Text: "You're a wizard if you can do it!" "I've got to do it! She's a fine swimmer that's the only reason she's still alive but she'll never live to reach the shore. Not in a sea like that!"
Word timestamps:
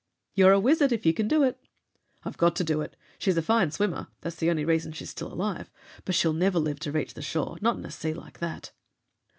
"You're 0.33 0.51
a 0.51 0.59
wizard 0.59 0.91
if 0.91 1.05
you 1.05 1.13
can 1.13 1.27
do 1.27 1.43
it!" 1.43 1.59
"I've 2.23 2.35
got 2.39 2.55
to 2.55 2.63
do 2.63 2.81
it! 2.81 2.95
She's 3.19 3.37
a 3.37 3.41
fine 3.43 3.69
swimmer 3.69 4.07
that's 4.21 4.37
the 4.37 4.49
only 4.49 4.65
reason 4.65 4.91
she's 4.93 5.11
still 5.11 5.31
alive 5.31 5.69
but 6.05 6.15
she'll 6.15 6.33
never 6.33 6.57
live 6.57 6.79
to 6.79 6.91
reach 6.91 7.13
the 7.13 7.21
shore. 7.21 7.59
Not 7.61 7.77
in 7.77 7.85
a 7.85 7.91
sea 7.91 8.15
like 8.15 8.39
that!" 8.39 8.71